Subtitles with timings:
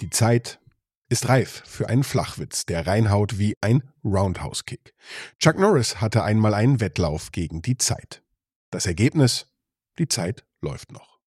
[0.00, 0.60] Die Zeit
[1.08, 4.94] ist reif für einen Flachwitz, der reinhaut wie ein Roundhouse-Kick.
[5.38, 8.22] Chuck Norris hatte einmal einen Wettlauf gegen die Zeit.
[8.70, 9.46] Das Ergebnis?
[9.98, 11.17] Die Zeit läuft noch.